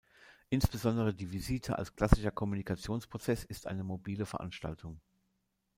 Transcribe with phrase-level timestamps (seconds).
[0.49, 4.99] Insbesondere die Visite als klassischer Kommunikationsprozess ist eine mobile Veranstaltung.